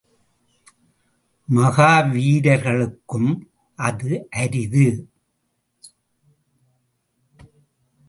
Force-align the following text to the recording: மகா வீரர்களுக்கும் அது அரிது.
மகா 1.49 1.99
வீரர்களுக்கும் 2.11 3.31
அது 3.79 4.11
அரிது. 4.29 4.87